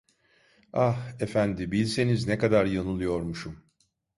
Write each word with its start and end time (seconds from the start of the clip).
Ah, 0.73 0.97
efendi, 1.19 1.71
bilseniz 1.71 2.27
ne 2.27 2.37
kadar 2.37 2.65
yanılıyormuşum. 2.65 3.63